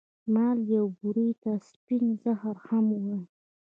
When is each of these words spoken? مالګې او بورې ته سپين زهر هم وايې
مالګې 0.33 0.75
او 0.81 0.87
بورې 0.97 1.29
ته 1.43 1.51
سپين 1.69 2.05
زهر 2.23 2.55
هم 2.67 2.85
وايې 2.97 3.19